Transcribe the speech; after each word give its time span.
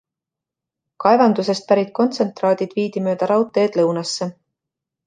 Kaevandusest 1.05 1.67
pärit 1.73 1.93
kontsentraadid 2.01 2.75
viidi 2.81 3.07
mööda 3.11 3.31
raudteed 3.35 3.81
lõunasse. 3.83 4.35